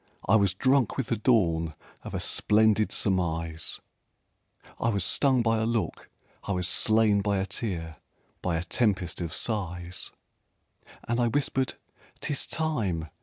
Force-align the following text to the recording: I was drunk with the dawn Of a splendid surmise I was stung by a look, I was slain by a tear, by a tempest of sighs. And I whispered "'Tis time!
I 0.27 0.35
was 0.35 0.55
drunk 0.55 0.97
with 0.97 1.09
the 1.09 1.15
dawn 1.15 1.75
Of 2.01 2.15
a 2.15 2.19
splendid 2.19 2.91
surmise 2.91 3.79
I 4.79 4.89
was 4.89 5.03
stung 5.05 5.43
by 5.43 5.59
a 5.59 5.65
look, 5.67 6.09
I 6.43 6.53
was 6.53 6.67
slain 6.67 7.21
by 7.21 7.37
a 7.37 7.45
tear, 7.45 7.97
by 8.41 8.57
a 8.57 8.63
tempest 8.63 9.21
of 9.21 9.31
sighs. 9.31 10.11
And 11.07 11.19
I 11.19 11.27
whispered 11.27 11.75
"'Tis 12.19 12.47
time! 12.47 13.09